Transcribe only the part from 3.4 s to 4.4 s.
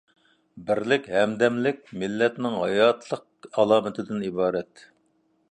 ئالامىتىدىن